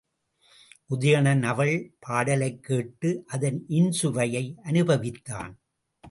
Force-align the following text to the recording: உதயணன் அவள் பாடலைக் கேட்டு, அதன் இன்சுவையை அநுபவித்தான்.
உதயணன் 0.89 1.43
அவள் 1.43 1.95
பாடலைக் 1.99 2.63
கேட்டு, 2.63 3.23
அதன் 3.27 3.65
இன்சுவையை 3.69 4.55
அநுபவித்தான். 4.63 5.53